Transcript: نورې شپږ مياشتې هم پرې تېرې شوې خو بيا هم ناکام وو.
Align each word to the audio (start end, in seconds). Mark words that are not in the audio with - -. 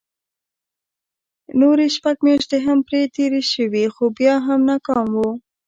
نورې 1.59 1.85
شپږ 1.95 2.17
مياشتې 2.27 2.57
هم 2.65 2.79
پرې 2.87 3.01
تېرې 3.15 3.41
شوې 3.53 3.85
خو 3.93 4.05
بيا 4.17 4.33
هم 4.47 4.59
ناکام 4.71 5.07
وو. 5.17 5.29